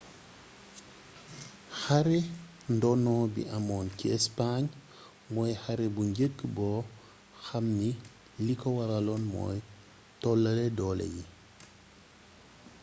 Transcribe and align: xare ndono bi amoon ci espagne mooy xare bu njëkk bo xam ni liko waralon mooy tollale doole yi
xare 1.79 2.19
ndono 2.75 3.13
bi 3.33 3.41
amoon 3.57 3.85
ci 3.97 4.05
espagne 4.17 4.73
mooy 5.33 5.53
xare 5.61 5.85
bu 5.95 6.01
njëkk 6.11 6.37
bo 6.55 6.69
xam 7.45 7.65
ni 7.79 7.89
liko 8.45 8.67
waralon 8.77 9.21
mooy 9.33 9.57
tollale 10.21 10.65
doole 10.77 11.05
yi 11.15 11.23